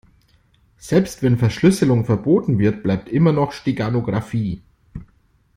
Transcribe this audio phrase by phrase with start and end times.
[0.79, 4.63] Selbst wenn Verschlüsselung verboten wird, bleibt immer noch Steganographie.